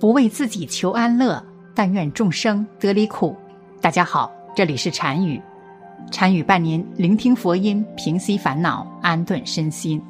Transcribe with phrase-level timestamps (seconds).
[0.00, 3.36] 不为自己求安乐，但愿众生得离苦。
[3.80, 5.40] 大家好，这里是禅语，
[6.10, 10.02] 禅语伴您聆听佛音，平息烦恼，安顿身心。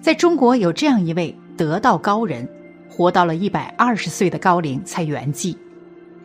[0.00, 2.46] 在中国有这样一位得道高人，
[2.88, 5.56] 活到了一百二十岁的高龄才圆寂。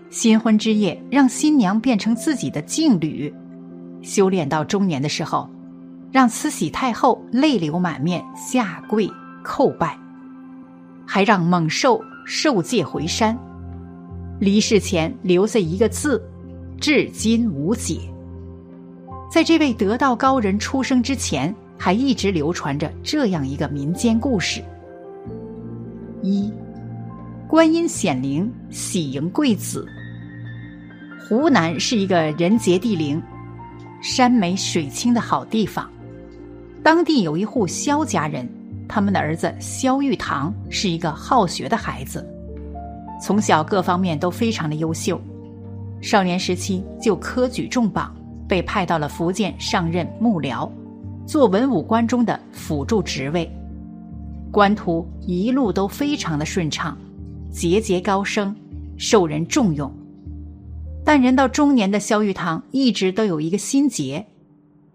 [0.10, 3.32] 新婚之夜，让新娘变成自己的净侣，
[4.02, 5.48] 修炼到中年的时候，
[6.12, 9.08] 让慈禧太后泪流满面下跪
[9.44, 9.98] 叩拜，
[11.06, 13.38] 还让猛兽受戒回山。
[14.40, 16.22] 离世前留下一个字，
[16.82, 18.02] 至今无解。
[19.32, 24.62] 在这位得道高人出生之前，还一直流传着这样一个民间故事：
[26.22, 26.52] 一，
[27.48, 29.88] 观音显灵，喜迎贵子。
[31.28, 33.22] 湖南是一个人杰地灵、
[34.02, 35.90] 山美水清的好地方。
[36.84, 38.48] 当地有一户萧家人，
[38.88, 42.26] 他们的儿子萧玉堂是一个好学的孩子，
[43.22, 45.20] 从小各方面都非常的优秀。
[46.02, 48.16] 少年时期就科举中榜，
[48.48, 50.70] 被派到了福建上任幕僚，
[51.26, 53.50] 做文武官中的辅助职位。
[54.52, 56.98] 官途一路都非常的顺畅，
[57.52, 58.56] 节节高升，
[58.98, 59.92] 受人重用。
[61.04, 64.26] 但人到中年的萧玉堂一直都有一个心结，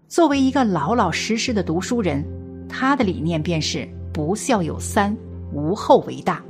[0.07, 2.25] 作为一个老老实实的读书人，
[2.71, 5.15] 他的理念便是不孝有三，
[5.51, 6.41] 无后为大。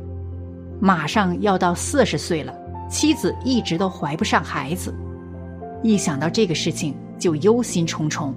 [0.80, 2.53] 马上要到四十岁了，
[2.89, 4.94] 妻子一直都怀不上孩子，
[5.83, 8.31] 一想到这个事情就忧心忡忡。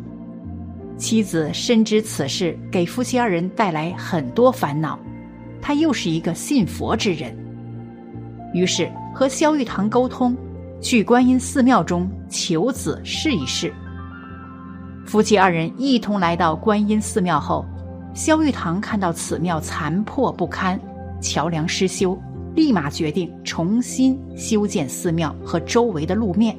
[0.97, 4.99] 妻子深知此事给夫妻二人带来很多烦恼，
[5.61, 7.37] 他又是一个信佛之人，
[8.53, 10.37] 于是和萧玉堂沟通。
[10.81, 13.73] 去观音寺庙中求子试一试。
[15.07, 17.65] 夫妻二人一同来到观音寺庙后，
[18.15, 20.79] 萧玉堂看到此庙残破不堪，
[21.21, 22.17] 桥梁失修，
[22.55, 26.57] 立马决定重新修建寺庙和周围的路面。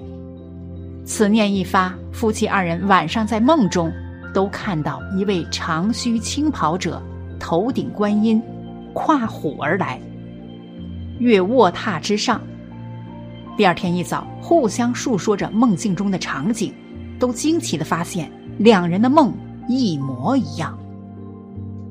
[1.06, 3.90] 此念一发，夫妻二人晚上在梦中
[4.34, 7.02] 都看到一位长须青袍者，
[7.40, 8.42] 头顶观音，
[8.94, 9.98] 跨虎而来，
[11.20, 12.42] 跃卧榻之上。
[13.56, 16.74] 第二天一早，互相述说着梦境中的场景，
[17.18, 19.34] 都惊奇的发现两人的梦
[19.70, 20.78] 一模一样。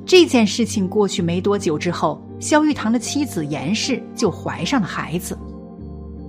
[0.07, 5.39] 这件事情过去没多久之后，萧玉堂的妻子严氏就怀上了孩子，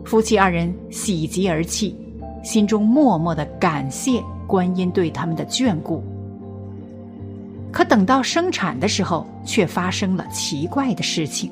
[0.06, 1.96] 夫妻二人喜极而泣，
[2.44, 6.04] 心中默默的感谢观音对他们的眷顾。
[7.72, 11.52] 可等到生产的时候，却发生了奇怪的事情。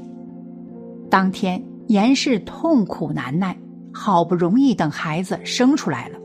[1.10, 3.56] 当天，严氏痛苦难耐。
[3.96, 6.18] 好不容易等孩子生出来了，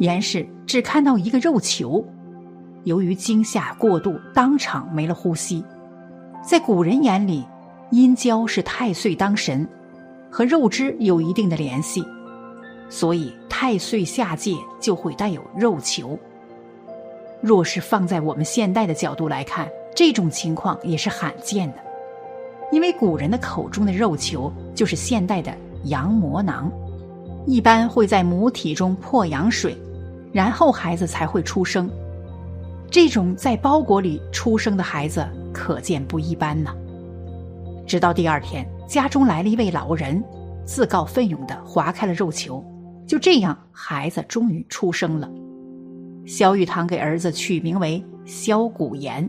[0.00, 2.04] 严氏只看到一个肉球，
[2.86, 5.62] 由于惊吓过度，当场没了呼吸。
[6.40, 7.44] 在古人眼里，
[7.90, 9.66] 阴交是太岁当神，
[10.30, 12.04] 和肉汁有一定的联系，
[12.88, 16.16] 所以太岁下界就会带有肉球。
[17.40, 21.78] 若是放在我们现代的角度来看，这种情况也是罕见的，
[22.70, 25.52] 因为古人的口中的肉球就是现代的
[25.86, 26.70] 羊膜囊。
[27.46, 29.76] 一般会在母体中破羊水，
[30.32, 31.90] 然后孩子才会出生。
[32.90, 36.74] 这种在包裹里出生的孩子，可见不一般呢。
[37.86, 40.22] 直到第二天，家中来了一位老人，
[40.64, 42.64] 自告奋勇的划开了肉球，
[43.06, 45.30] 就这样，孩子终于出生了。
[46.24, 49.28] 萧玉堂给儿子取名为萧古言，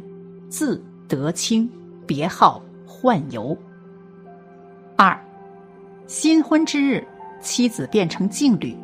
[0.49, 1.69] 字德清，
[2.05, 3.55] 别号幻游。
[4.95, 5.19] 二，
[6.05, 7.05] 新婚之日。
[7.39, 8.75] 妻子变成净侣。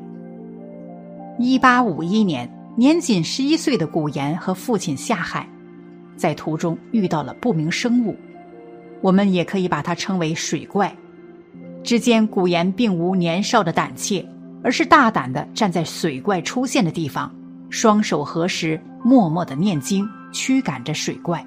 [1.39, 5.47] 一八五一年，年仅十一岁的古岩和父亲下海，
[6.17, 8.17] 在途中遇到了不明生物，
[9.01, 10.93] 我们也可以把它称为水怪。
[11.83, 14.25] 只见古岩并无年少的胆怯，
[14.63, 17.33] 而是大胆的站在水怪出现的地方，
[17.69, 21.45] 双手合十，默默的念经，驱赶着水怪。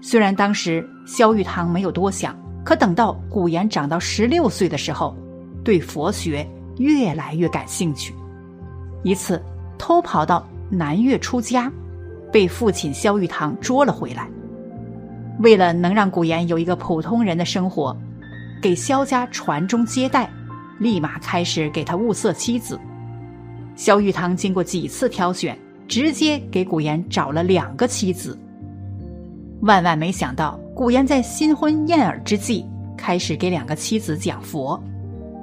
[0.00, 5.16] 虽然当时萧玉堂没有多想，可等到古岩长到十六岁的时候。
[5.64, 6.48] 对佛学
[6.78, 8.14] 越来越感兴趣，
[9.02, 9.42] 一次
[9.78, 11.70] 偷跑到南岳出家，
[12.32, 14.28] 被父亲萧玉堂捉了回来。
[15.40, 17.96] 为了能让古岩有一个普通人的生活，
[18.60, 20.30] 给萧家传宗接代，
[20.78, 22.78] 立马开始给他物色妻子。
[23.74, 28.38] 萧玉堂经过几次挑选，直接给古岩找了两个妻子。
[29.60, 32.64] 万万没想到，古岩在新婚燕尔之际，
[32.96, 34.82] 开始给两个妻子讲佛。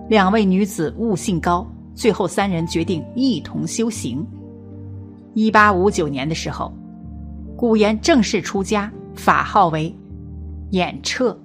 [0.09, 1.65] 两位女子悟性高，
[1.95, 4.25] 最后三人决定一同修行。
[5.34, 6.72] 一八五九年的时候，
[7.56, 9.95] 古言正式出家，法号为
[10.72, 11.38] 演彻。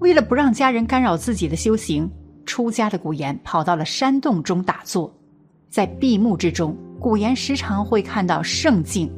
[0.00, 2.08] 为了不让家人干扰自己的修行，
[2.46, 5.12] 出家的古岩跑到了山洞中打坐。
[5.68, 9.10] 在闭目之中，古岩时常会看到圣境。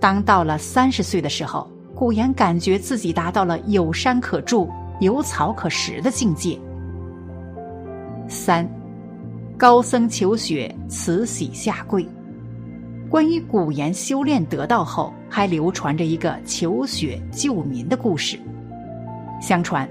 [0.00, 4.68] 当到了三十岁的时候，古岩感觉自己达到了有山可住、
[4.98, 6.58] 有草可食的境界。
[8.26, 8.68] 三，
[9.62, 12.04] 高僧求雪，慈禧下跪。
[13.08, 18.36] 关于古岩修炼得道后，还流传着一个求雪救民的故事。
[19.40, 19.88] 相传，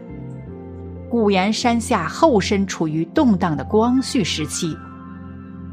[1.09, 4.75] 古岩山下后身处于动荡的光绪时期，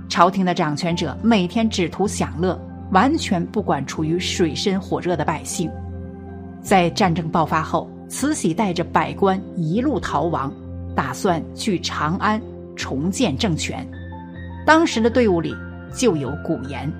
[0.09, 2.57] 朝廷的掌权者每天只图享乐，
[2.93, 5.69] 完全不管处于水深火热的百姓。
[6.63, 10.55] 在战争爆发后，慈禧带着百官一路逃亡，
[10.95, 12.41] 打算去长安
[12.89, 13.87] 重建政权。
[14.65, 15.55] 当时的队伍里
[15.95, 16.91] 就有古岩。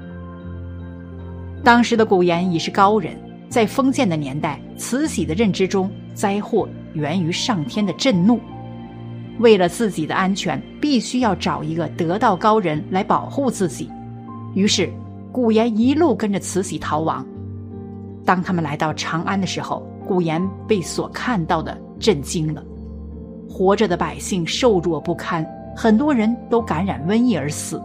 [1.65, 3.17] 当时的古岩已是高人，
[3.49, 8.39] 在封建的年代，慈禧的认知中，灾祸源于上天的震怒。
[9.39, 13.91] 为了自己的安全，必须要找一个得道高人来保护自己。
[14.55, 14.93] 于是，
[15.33, 17.25] 古岩一路跟着慈禧逃亡。
[18.27, 22.63] 当他们来到长安的时候，古岩被所看到的震惊了：
[23.49, 25.47] 活着的百姓瘦弱不堪，
[25.81, 27.81] 很多人都感染瘟疫而死，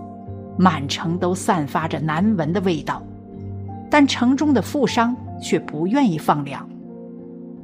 [0.58, 3.04] 满城都散发着难闻的味道。
[3.88, 6.68] 但城中的富商却不愿意放粮，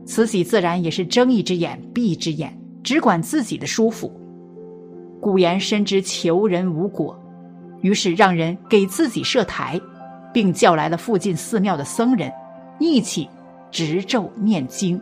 [0.06, 4.14] 慈禧自然也是睁一只眼闭一只眼，只管自己的舒服。
[5.20, 7.20] 古岩深知求人无果，
[7.82, 9.82] 于是让人给自己设台，
[10.32, 12.32] 并叫来了附近寺庙的僧人，
[12.78, 13.28] 一起
[13.72, 15.02] 执咒念经。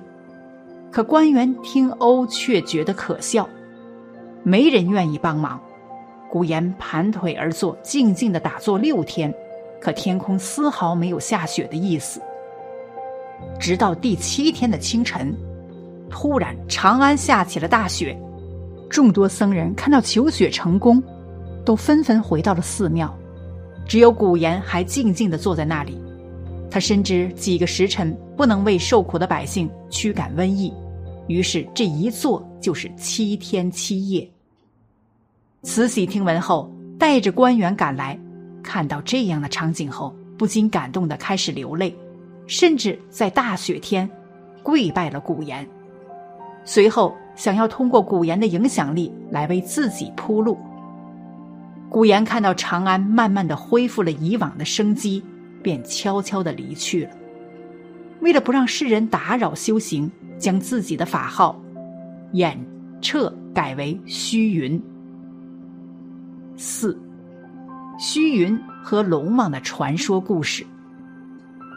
[0.89, 3.45] 可官员听欧却觉得可笑，
[4.47, 5.59] 没人愿意帮忙。
[6.31, 9.33] 古岩盘腿而坐，静静的打坐六天。
[9.81, 12.21] 可天空丝毫没有下雪的意思。
[13.59, 15.35] 直到第七天的清晨，
[16.09, 18.17] 突然长安下起了大雪，
[18.89, 21.03] 众多僧人看到求雪成功，
[21.65, 23.13] 都纷纷回到了寺庙，
[23.85, 26.01] 只有古岩还静静的坐在那里。
[26.71, 30.73] 他深知几个时辰不能为受苦的百姓驱赶瘟疫，
[31.27, 34.27] 于是这一坐就是七天七夜。
[35.67, 38.17] 慈禧听闻后，带着官员赶来。
[38.63, 41.93] 看到这样的场景后，不禁感动的开始流泪，
[42.47, 44.09] 甚至在大雪天
[44.63, 45.67] 跪拜了古岩。
[46.63, 50.57] 随后想要通过古岩的影响力来为自己铺路。
[51.89, 55.21] 古岩看到长安慢慢的恢复了以往的生机，
[55.61, 57.11] 便悄悄的离去了。
[58.21, 61.61] 为了不让世人打扰修行，将自己的法号
[62.31, 62.57] 演
[63.01, 64.81] 彻改为虚云。
[66.57, 66.99] 四。
[67.99, 70.65] 虚云和龙王的传说故事。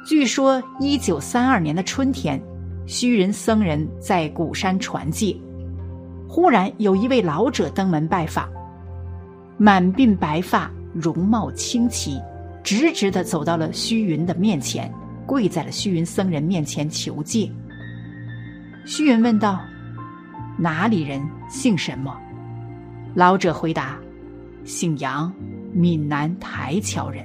[0.06, 2.40] 据说，一九三二年的春天，
[2.86, 5.36] 虚云僧人在古山传戒，
[6.26, 8.48] 忽然有一位老者登门拜访，
[9.58, 12.18] 满鬓白发，容貌清奇，
[12.64, 14.90] 直直的走到了虚云的面前，
[15.26, 17.50] 跪在了虚云僧人面前求戒。
[18.86, 19.60] 虚云问道
[20.58, 21.22] ：“哪里人？
[21.50, 22.16] 姓什么？”
[23.14, 23.98] 老者回答
[24.70, 25.32] ：“姓杨。”
[25.72, 27.24] 闽南台桥人。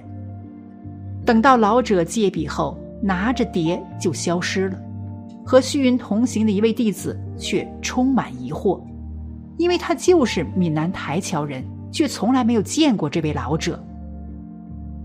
[1.26, 4.80] 等到老者借笔后，拿着碟就消失了。
[5.44, 8.80] 和虚云同行的一位弟子却充满疑惑，
[9.58, 13.84] 因为他就是闽南台桥人，却从来没有见过这位老者。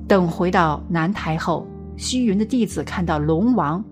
[0.06, 3.82] 等回到南台后，虚云的弟子看到龙王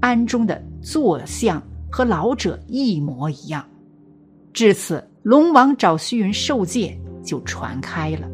[0.00, 3.64] 庵中的坐像和老者一模一样，
[4.52, 8.28] 至此龙王找虚云受戒就传开了。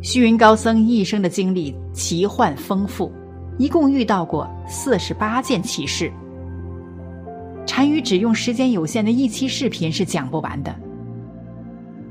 [0.00, 3.12] 虚云高僧一生的经历奇幻丰富，
[3.58, 6.12] 一共遇到过四十八件奇事。
[7.66, 10.74] 单于只用时间有限的一期视频是讲不完的。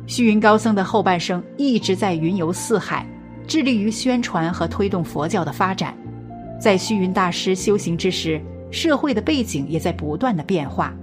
[0.06, 3.06] 虚云高僧的后半生一直在云游四海，
[3.46, 5.94] 致力于宣传和推动佛教的发展。
[6.58, 8.42] 在虚云大师修行之时，
[8.72, 10.96] 社会的背景也在不断的变化，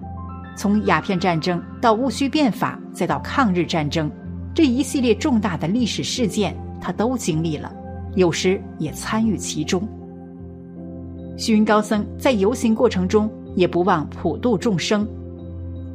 [0.56, 4.11] 从鸦片战争到戊戌变法，再到抗日战争，
[4.54, 6.56] 这一系列重大的历史事件。
[6.80, 7.73] 他都经历了，
[8.14, 9.88] 有时也参与其中。
[11.38, 15.08] 虚云高僧在游行过程中也不忘普度众生，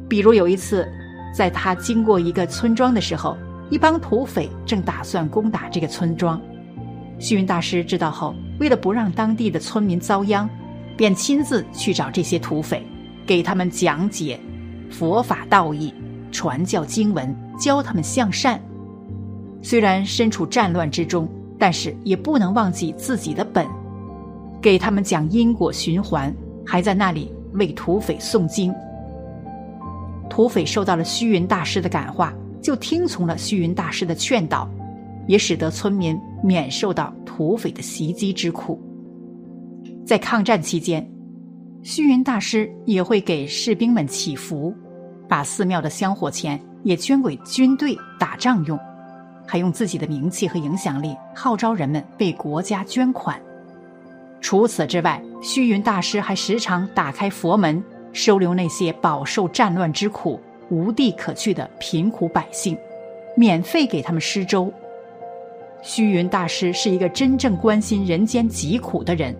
[0.08, 0.88] 比如有一次，
[1.32, 3.36] 在他经过一个村庄的时候，
[3.70, 6.40] 一帮土匪正打算攻打这个村庄。
[7.20, 10.50] 虚云大师知道后，为了不让当地的村民遭殃，
[10.96, 12.84] 便亲自去找这些土匪，
[13.30, 14.36] 给他们讲解
[14.90, 15.94] 佛法道义，
[16.32, 18.60] 传教经文，教他们向善。
[19.62, 23.64] 虽然身处战乱之中，但是也不能忘记自己的本，
[24.60, 26.34] 给他们讲因果循环，
[26.66, 28.74] 还在那里为土匪诵经。
[30.28, 34.68] 土匪受到了虚云大师的感化，就听从了虚云大师的劝导，
[35.28, 38.82] 也使得村民免受到土匪的袭击之苦。
[40.04, 41.08] 在抗战期间，
[41.82, 44.74] 虚云大师也会给士兵们祈福，
[45.28, 48.78] 把寺庙的香火钱也捐给军队打仗用，
[49.46, 53.40] 还用自己的名气和影响力号召人们为国家捐款。
[54.40, 57.82] 除此之外，虚云大师还时常打开佛门。
[58.12, 62.76] 收留那些饱受战乱之苦、无地可去的贫苦百姓，
[63.36, 64.68] 免费给他们施粥。
[65.80, 69.32] 虚云大师是一个真正关心人间疾苦的人，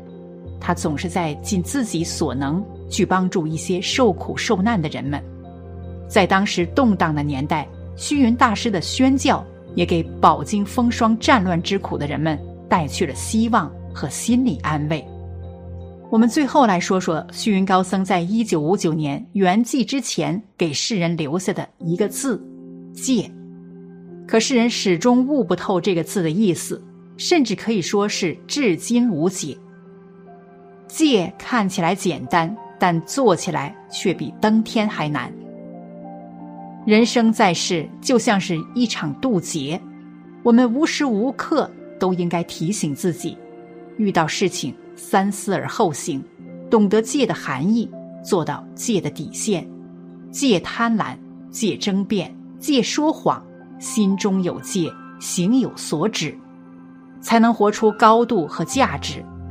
[0.60, 5.20] 他总是在尽自己所能去帮助一些受苦受难的人们。
[6.08, 12.38] 在当时动荡的年代，虚云大师的宣教也给饱经风霜战乱之苦的人们
[12.68, 15.04] 带去了希望和心理安慰。
[16.10, 22.44] 我们最后来说说虚云高僧在一九五九年圆寂之前给世人留下的一个字
[22.92, 23.30] “戒”，
[24.26, 26.82] 可世人始终悟不透这个字的意思，
[27.16, 29.56] 甚至可以说是至今无解。
[30.90, 35.32] 戒看起来简单，但做起来却比登天还难。
[36.84, 39.80] 人生在世就像是一场渡劫，
[40.42, 43.36] 我们无时无刻都应该提醒自己，
[43.96, 44.74] 遇到事情。
[44.96, 46.22] 三思而后行，
[46.68, 47.90] 懂得戒的含义，
[48.22, 49.66] 做到戒的底线，
[50.30, 51.16] 戒贪婪，
[51.50, 53.42] 戒争辩，戒说谎，
[53.78, 56.36] 心中有戒，行有所止，
[57.22, 59.24] 才能活出高度和价值，